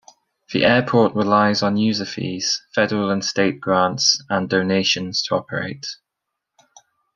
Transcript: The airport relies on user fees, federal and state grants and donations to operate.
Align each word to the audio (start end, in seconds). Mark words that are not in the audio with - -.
The 0.51 0.65
airport 0.65 1.13
relies 1.13 1.61
on 1.61 1.77
user 1.77 2.05
fees, 2.05 2.65
federal 2.73 3.11
and 3.11 3.23
state 3.23 3.61
grants 3.61 4.23
and 4.31 4.49
donations 4.49 5.21
to 5.27 5.35
operate. 5.35 5.85